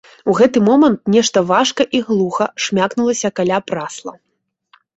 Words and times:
У 0.31 0.35
гэты 0.37 0.61
момант 0.69 1.11
нешта 1.15 1.43
важка 1.51 1.87
і 1.99 2.03
глуха 2.09 2.49
шмякнулася 2.65 3.33
каля 3.43 3.63
прасла. 3.71 4.13